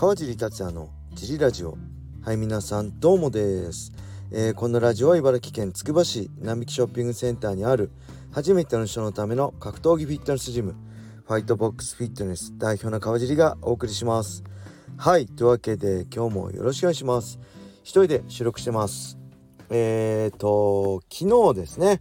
[0.00, 1.76] 川尻達也のジリラジオ。
[2.22, 3.92] はい皆さんどうもです、
[4.30, 7.90] えー、このラジオは茨城県つくば市並木ショッピングセンターにある
[8.30, 10.76] 初めての人のための格闘技フィットネスジム
[11.26, 14.44] ファイトボックスフィットネス代表の川尻がお送りします。
[14.96, 17.40] はいというわけで今日もよろしくお願いします。
[17.82, 19.18] 一人で収録してます。
[19.68, 22.00] えーと昨日ですね、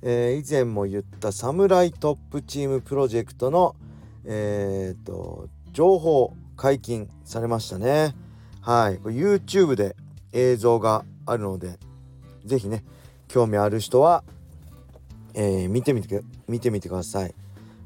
[0.00, 3.76] えー、以前も言ったサムライトップチームプロジェクトの
[4.24, 8.14] えーと情報解禁されましたね。
[8.60, 8.98] はい。
[8.98, 9.96] YouTube で
[10.32, 11.78] 映像があるので
[12.44, 12.84] 是非ね
[13.28, 14.24] 興味ある人は、
[15.34, 17.34] えー、見てみて見てみてください。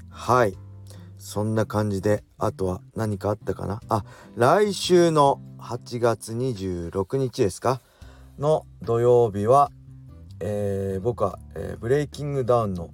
[0.08, 0.56] はい。
[1.18, 3.80] そんな感じであとは何かあったかな？
[3.88, 4.04] あ
[4.36, 7.80] 来週の8月26日ですか？
[8.38, 9.70] の土曜日は、
[10.40, 12.90] えー、僕は、えー、ブレイキングダウンの、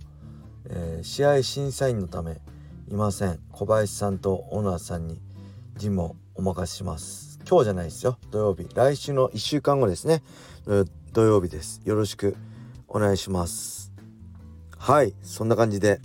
[0.68, 2.40] えー、試合審査員のため
[2.88, 3.38] いません。
[3.52, 5.20] 小林さんとオーナーさんに
[5.76, 7.38] ジムをお任せします。
[7.48, 8.18] 今日じゃないですよ。
[8.30, 8.66] 土曜日。
[8.74, 10.22] 来週の1週間後ですね。
[11.12, 11.80] 土曜日です。
[11.84, 12.36] よろしく
[12.88, 13.92] お願いします。
[14.78, 15.14] はい。
[15.22, 16.00] そんな感じで。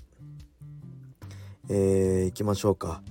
[1.69, 3.01] えー、行きましょうか。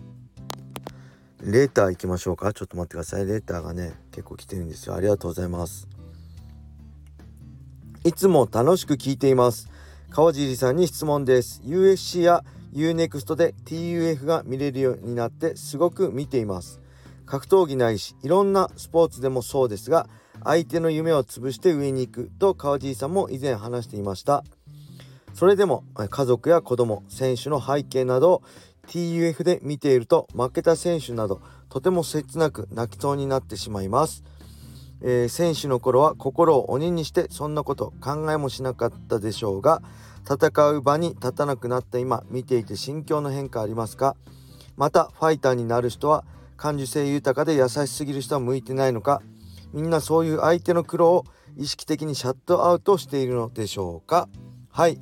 [1.42, 2.52] レーター行きましょうか。
[2.52, 3.26] ちょっと待ってください。
[3.26, 4.94] レーターがね結構来てるんですよ。
[4.94, 5.88] ありがとうございます。
[8.04, 9.68] いつも楽しく聞いています。
[10.10, 11.62] 川尻さんに質問です。
[11.64, 12.44] USC や
[12.74, 16.80] UNEXT で TUF が見れるようになってすごく見ています。
[17.26, 20.08] 格闘技ないしいろんなスポーツでもそうですが
[20.42, 24.44] 相手の夢を潰して上に行くと川尻さんも以前話していました。
[25.34, 28.42] それでも家族や子供選手の背景など
[28.88, 34.24] TUF で見ていると負けた選手などとても切なく泣きそうになってしまいます、
[35.02, 39.82] えー、選手の頃は心を鬼にしてそんなこと考えもしなかったでしょうが
[40.32, 44.14] 戦う場に立たなくなった今見ていて心境の変化ありますか？
[44.76, 46.24] またファイターになる人は
[46.56, 49.22] 感受性豊かで優しすぎる人は向いてないのか？
[49.72, 51.24] みんなそういう相手の苦労を
[51.56, 54.28] 意識的にシャットアウトしているのでしょうか？
[54.70, 55.00] はい。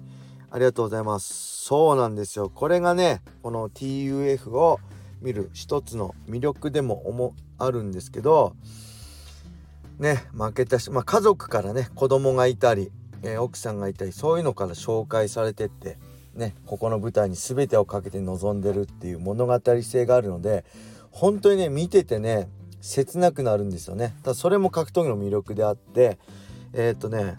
[0.51, 1.65] ありがとうございます。
[1.67, 2.49] そうなんですよ。
[2.49, 4.81] これがねこの TUF を
[5.21, 8.57] 見る一つの魅力でも思あるんですけど
[9.99, 12.91] ね負けたし、まあ、家族からね子供がいたり
[13.23, 15.99] えー、奥さんがいたりそういうのから紹介されてって
[16.35, 20.65] ねここの舞台に全てをかけて臨んでるっていう物語性があるので
[21.11, 22.49] 本当にね見ててね
[22.81, 24.15] 切なくなるんですよね。
[24.23, 26.19] だそれも格闘技の魅力であって
[26.73, 27.37] えー、っとね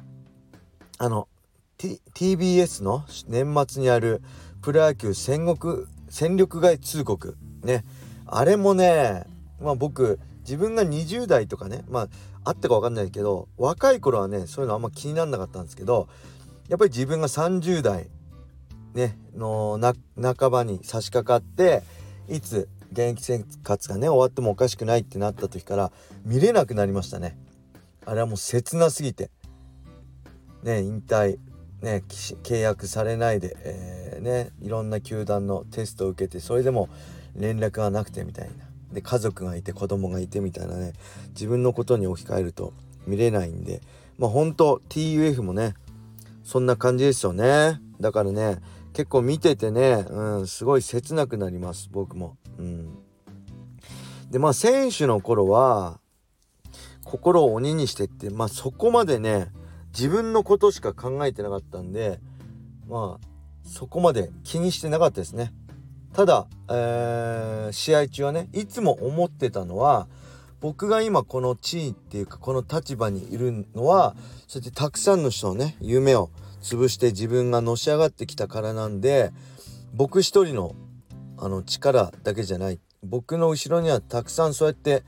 [0.98, 1.30] あの、
[1.78, 4.22] T、TBS の年末にある
[4.62, 7.86] プロ野球戦国戦力外通告ね
[8.26, 9.24] あれもね
[9.62, 12.10] まあ僕自分が20代とかねまあ
[12.44, 16.08] あったか分かんないけど若い頃はねそういうのあんま気にならなかったんですけど
[16.68, 18.10] やっぱり自分が30代
[18.94, 19.80] ねの
[20.22, 21.84] 半ばに差し掛かって
[22.28, 25.92] いつ現役生活がね終わってもおかしくないってなった時から
[26.24, 27.38] 見れなくなりましたね。
[28.06, 29.30] あれはもう切なすぎて。
[30.64, 31.38] ね引退
[31.82, 36.90] ね契約されないで、えー、ねいろんな球団のテストを受けてそれでも
[37.36, 38.69] 連絡がなくてみたいな。
[38.94, 40.94] で家族がいて子供がいてみたいなね
[41.30, 42.74] 自分のことに置き換えると
[43.06, 43.82] 見れないんで
[44.18, 45.76] まあ本当 TUF もね
[46.44, 48.60] そんな感じですよねだからね
[48.94, 52.38] 結構見ててね、うん、すごい切なくなります僕も。
[52.58, 52.98] うん、
[54.30, 56.00] でまあ選手の頃は
[57.04, 59.48] 心を鬼にしてってまあそこまでね
[59.94, 62.20] 自分のことしか考えてなかったんで
[62.88, 63.28] まあ
[63.64, 65.54] そこまで気にしてなかったですね。
[66.14, 70.08] ただ、えー、試合中はねいつも思ってたのは
[70.62, 74.16] 僕が今この地位っていうかこの立場にいるのは
[74.48, 76.30] そうやってたくさんの人のね夢を
[76.62, 79.32] 潰して自分がのし上がってきたからなんで
[79.94, 80.76] 僕一人の
[81.38, 82.80] あの力だけじゃない。
[83.02, 85.04] 僕の後ろにはたくさんそうやって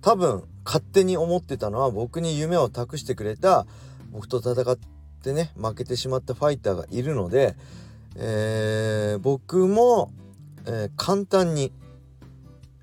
[0.00, 3.66] 多分勝手に思ってたのは僕に夢を託してくれた
[4.12, 4.78] 僕と戦っ
[5.22, 7.56] てね負けてしまったファイターがいるので、
[8.14, 10.12] えー、僕も
[10.66, 11.72] えー、簡単に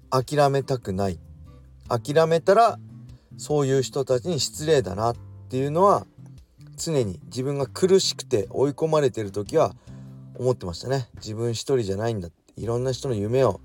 [0.10, 1.20] 諦めたくない。
[1.88, 2.80] 諦めたら
[3.38, 5.16] そういう人たちに失礼だなっ
[5.50, 6.06] ていうのは
[6.78, 9.76] 常に自分が苦しくて追い込まれてる時は
[10.36, 11.10] 思ってましたね。
[11.16, 12.28] 自分一人じゃないんだ。
[12.30, 13.60] っていろんな人の夢を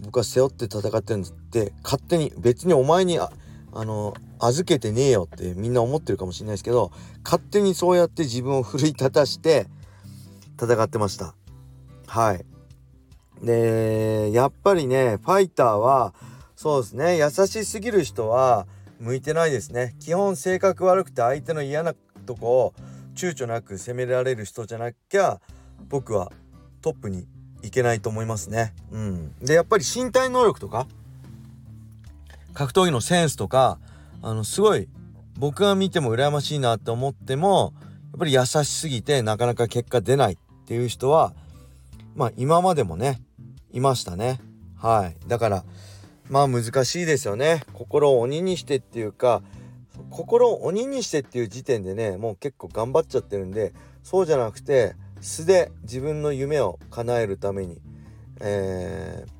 [0.00, 3.30] 僕は背負って戦ってるんだって勝手に別にお前にあ
[3.72, 6.92] あの預けてねえよってみんな思ってるかもしれないですけど
[7.24, 9.66] 勝手にそうやって自分を奮い立たして
[10.60, 11.34] 戦ってました。
[12.06, 12.44] はい。
[13.42, 16.14] でやっぱりねファイターは
[16.56, 18.66] そうですね優しすぎる人は
[19.00, 21.94] 向いてないですね基本性格悪くて相手の嫌な
[22.26, 22.74] とこを
[23.14, 25.40] 躊躇なく攻められる人じゃなきゃ
[25.88, 26.32] 僕は
[26.82, 27.26] トップに
[27.62, 28.72] いけないと思いますね。
[28.92, 30.86] うん、でやっぱり身体能力とか
[32.54, 33.78] 格闘技のセンスとか
[34.22, 34.88] あのすごい
[35.38, 37.72] 僕が見ても羨ましいなって思っても
[38.12, 40.36] やっぱり優しすぎてなかなか結果出ないっ
[40.66, 41.32] ていう人は
[42.16, 43.20] まあ今までもね
[43.72, 44.40] いましたね。
[44.76, 45.28] はい。
[45.28, 45.64] だから
[46.28, 47.62] まあ難しいですよね。
[47.72, 49.42] 心を鬼にしてっていうか
[50.10, 53.72] 心を鬼にしてっていう時点でねもう結構頑張っちゃってるんで
[54.02, 57.80] そうじゃなくて素で自分の夢を叶えるために、
[58.40, 59.30] えー、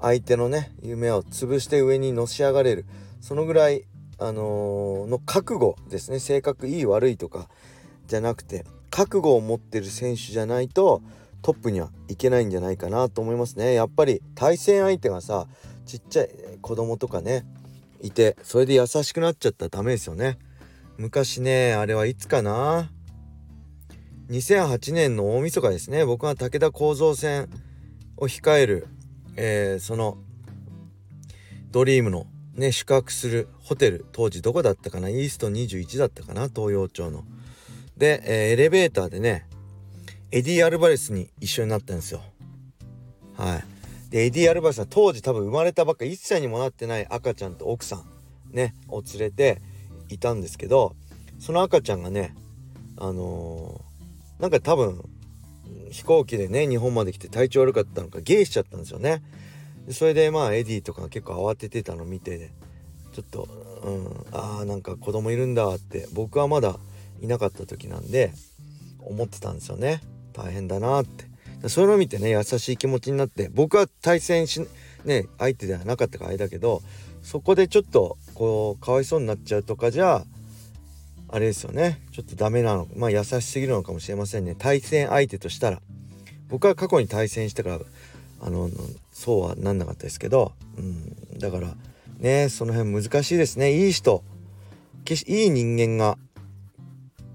[0.00, 2.86] 相手のね夢を潰して上にのし上がれる
[3.20, 3.84] そのぐらい、
[4.18, 6.20] あのー、の覚悟ですね。
[6.20, 7.48] 性格いい悪いとか
[8.06, 11.02] じゃなくて覚悟を持ってる選手じゃないと
[11.42, 13.74] トップにはいけないんじゃないかなと思いますね。
[13.74, 15.46] やっぱり対戦相手がさ
[15.86, 17.44] ちっちゃい子供とかね
[18.00, 20.38] いてそれで優しくなっちゃったらダメですよね。
[20.98, 22.90] 昔ねあれはいつかな
[24.28, 26.04] 2008年の大晦日ですね。
[26.04, 27.48] 僕が武田幸三戦
[28.16, 28.86] を控える、
[29.36, 30.18] えー、その
[31.70, 35.08] ドリームのね宿泊するホテル当時どこだったかな？
[35.08, 36.48] イースト21だったかな？
[36.48, 37.24] 東陽町の。
[37.96, 39.46] で、え、エレベーターでね
[40.32, 42.20] エディ・アルバレスに一緒になったんですよ。
[43.36, 43.64] はい。
[44.10, 48.04] でエディ・アルバレスは当時多分生まれたばっか1歳にもなってない赤ちゃんと奥さん
[48.52, 49.60] ねを連れて
[50.08, 50.94] いたんですけど
[51.38, 52.34] その赤ちゃんがね
[52.96, 55.02] あのー、なんか多分
[55.90, 59.22] 飛行機でね日本まで来て体調悪かったのかゲイしちゃったんですよね。
[59.90, 62.50] それでまあエディとか結構慌ててたの見て
[63.12, 63.48] ちょっと
[63.82, 66.78] うんああなんか子供いるんだって僕はまだ
[67.20, 68.32] いなかった時なんで
[69.00, 70.00] 思ってたんですよね。
[70.32, 71.30] 大変だなって。
[71.68, 74.66] それを見てね優しい気持ちになって僕は対戦し
[75.04, 76.80] ね相手ではなかったからあれだけど
[77.22, 80.24] そこでちょっとこうかわいそうになっちゃうとかじゃあ
[81.32, 82.00] あれですよね。
[82.12, 84.56] ちょっとダメなのまあ優しすぎるのかもしれませんね。
[84.58, 85.80] 対戦相手としたら。
[86.48, 87.80] 僕は過去に対戦したから
[88.40, 88.68] あの
[89.12, 91.76] そうはなんなかったですけど、うん、だから
[92.18, 93.86] ねその辺難しいですね。
[93.86, 94.24] いい人
[95.26, 96.18] いい人間が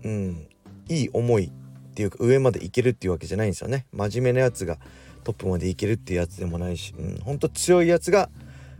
[0.03, 0.47] うん
[0.89, 1.51] いい思い
[1.95, 3.86] っていうか上までいけるっていうわけじゃないんですよね。
[3.94, 4.77] 真面目なやつが
[5.24, 8.30] トップまでいけるっていうやつでもないし、うん、ほんと強いやつが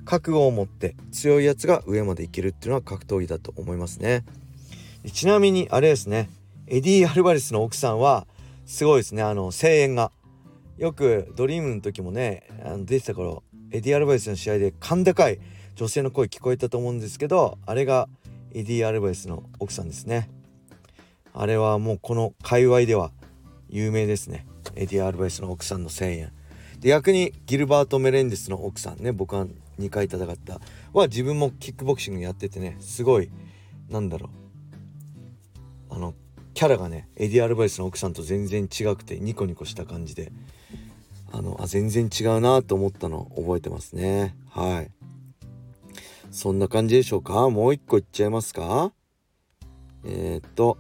[0.04, 4.26] 覚悟を持って強いやつが上までいけるっていうのは格闘技だと思いますね。
[5.14, 6.30] ちなみにあれですね。
[6.68, 8.28] エディ・アルバレスの奥さんは
[8.66, 9.22] すごいですね。
[9.24, 10.12] あの声援が。
[10.78, 15.40] よくドリームの時もねあの出てた頃エディ・アルバレスの試合で甲高い
[15.76, 18.10] 女性の声聞こえたと思うんですけどあれが
[18.54, 20.30] エディ・アルバレスの奥さんですね。
[21.38, 23.12] あれはもうこの界隈では
[23.70, 24.48] 有名ですね。
[24.76, 26.32] エディ・アルバレスの奥さんの声援
[26.80, 29.46] で逆にギルバート・メレンデスの奥さんね僕は
[29.80, 30.60] 2回戦った
[30.94, 33.30] は自分もキックボクシングやっててねすごい
[33.90, 34.30] なんだろ
[35.90, 35.96] う。
[35.96, 36.14] あの
[36.54, 40.32] キャラがねエディ・アルバレスの奥さんと全然違くてニコニコした感じで。
[41.32, 44.38] あのあ全然違うなと思ったのを覚えてますね。
[44.50, 44.92] はい。
[46.32, 47.50] そんな感じでしょうか？
[47.50, 48.94] もう一個いっちゃいますか？
[50.06, 50.78] えー、っと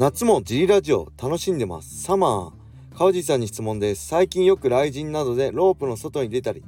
[0.00, 2.04] 夏もジリラジオ楽しんでます。
[2.04, 2.96] サマー。
[2.96, 4.06] 川地さんに質問です。
[4.06, 6.64] 最近よく雷神などでロープの外に出たり、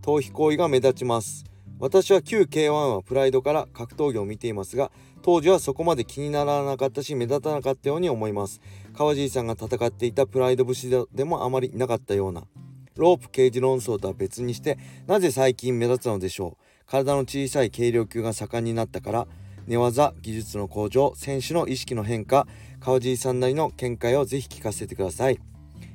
[0.00, 1.44] 逃避行為が目立ちます。
[1.80, 4.92] 私は旧 K1 はプライドから格闘技を見ていますが、
[5.22, 8.60] 当時はそこまで気にならなかったし目立たなかったように思います。
[8.96, 12.44] 川地さんが戦っていたプライド武士でもあまりいなかったような。
[12.94, 16.64] ロープ刑事論争とは別にして、なぜ最近目立つのでしょう。
[16.86, 19.26] 体の小さい軽量級が盛んになったから、
[19.68, 22.46] 寝技、技術の向上、選手の意識の変化、
[22.80, 25.38] 川尻さんなりの見解をぜひ聞かせてください。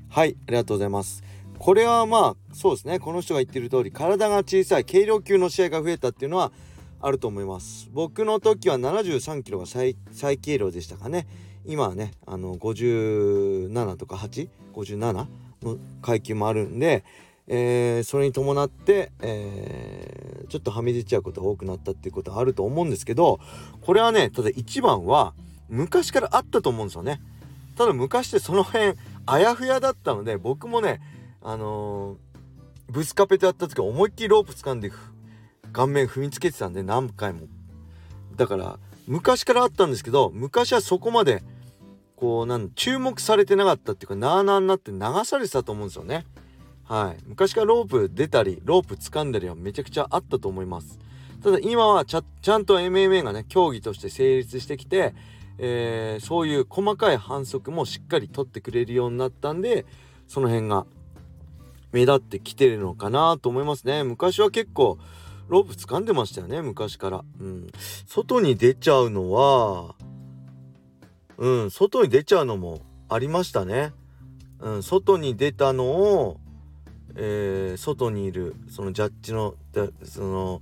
[0.10, 1.24] はいありがとうございます。
[1.58, 3.00] これはまあそうですね。
[3.00, 6.52] この人が言ってる通り体が小さい軽量級の試合が増えたっていうのは
[7.02, 7.90] あると思います。
[7.92, 11.26] 僕の時は73キロが最軽量でしたかね。
[11.66, 15.26] 今はねあの57とか857
[15.64, 17.04] の階級もあるんで、
[17.48, 23.40] えー、それに伴って、えー、ちょっとはみ出ちゃうことが多くなったっていうことはあると思うんですけど
[23.82, 25.34] これはねただ一番は
[25.70, 27.22] 昔からあったと思うんですよね。
[27.76, 28.94] ただ昔ってその辺
[29.26, 31.02] あやふやだったので僕もね
[31.42, 34.92] あのー、ブスカペとやった時思いっきりロープ掴んで
[35.72, 37.48] 顔面踏みつけてたんで何回も。
[38.36, 41.44] だから昔からあったんですけど昔はそこまで
[42.16, 46.26] こうなん注目されてなかったっていうかなあなあになって流されてたと思うんですよね。
[46.94, 51.00] はい、昔からロープ出たりロープ掴んだりはめちゃくちゃあったと思います。
[51.42, 55.16] ただ今はちゃちゃんと MMA がね競技として成立してきて
[55.58, 59.86] えー、そういう細かい反則もしっかり取ってくれるようになったんで
[60.28, 60.86] その辺が
[61.92, 64.04] 目立ってきてるのかなと思いますね。
[64.04, 65.00] 昔は結構
[65.48, 67.68] ロープ掴んでましたよね昔から、うん、
[68.08, 69.96] 外に出ちゃうのは
[71.38, 73.94] うん外に出ちゃうのもありましたね、
[74.60, 76.40] うん、外に出たのを
[77.16, 79.56] えー、外にいるそのジャッジの
[80.04, 80.62] その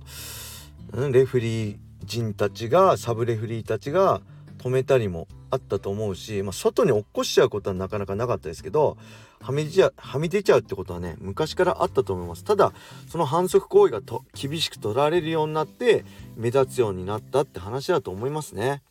[1.10, 4.20] レフリー陣たちがサブレフリーたちが
[4.58, 8.96] 止めたりもあったと思うし、まあ、外に落っこしちゃうことはなかなかなかったですけど
[9.40, 12.44] はみ出はみ出ちゃうってことはね昔からあったと思います。
[12.44, 12.72] ただ
[13.08, 16.04] その反則行為がと厳しく取られるようになって
[16.36, 18.82] 目立つようになったって話だと思いますね。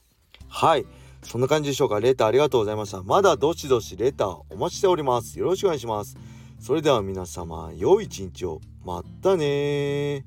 [0.50, 0.86] はい。
[1.24, 2.00] そんな感じでしょうか。
[2.00, 3.02] レターありがとうございました。
[3.04, 5.40] まだどしどしレターお待ちしております。
[5.40, 6.18] よろしくお願いします。
[6.62, 8.62] それでは皆様良い一日を。
[8.86, 10.24] まったね